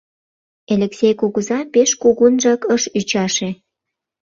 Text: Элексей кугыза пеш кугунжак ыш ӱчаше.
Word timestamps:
Элексей 0.73 1.13
кугыза 1.19 1.59
пеш 1.73 1.89
кугунжак 2.01 2.61
ыш 2.75 2.83
ӱчаше. 2.99 3.49